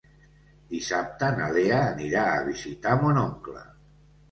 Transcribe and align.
Dissabte 0.71 1.29
na 1.41 1.51
Lea 1.59 1.77
anirà 1.91 2.25
a 2.33 2.41
visitar 2.49 2.99
mon 3.05 3.23
oncle. 3.29 3.65